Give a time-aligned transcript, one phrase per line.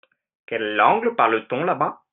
[0.47, 2.01] Quelle langue parle-t-on là-bas?